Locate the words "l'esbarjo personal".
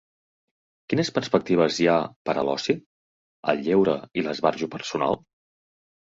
4.31-5.17